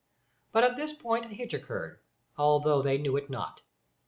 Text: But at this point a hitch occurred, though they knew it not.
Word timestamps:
But 0.51 0.63
at 0.63 0.77
this 0.77 0.93
point 0.93 1.25
a 1.25 1.27
hitch 1.27 1.53
occurred, 1.53 1.99
though 2.35 2.81
they 2.83 2.97
knew 2.97 3.17
it 3.17 3.29
not. 3.29 3.61